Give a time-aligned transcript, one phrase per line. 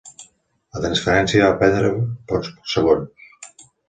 [0.77, 1.91] La transferència va prendre
[2.31, 3.29] pocs segons.